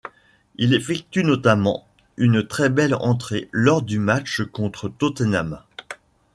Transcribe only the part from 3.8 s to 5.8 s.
du match contre Tottenham.